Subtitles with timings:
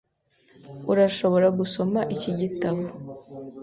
[0.91, 2.83] Urashobora gusoma iki gitabo.